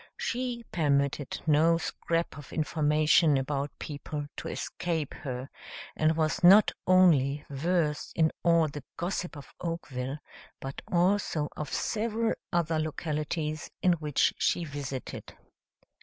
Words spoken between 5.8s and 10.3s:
and was not only versed in all the gossip of Oakville,